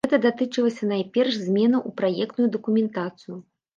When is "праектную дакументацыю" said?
2.03-3.37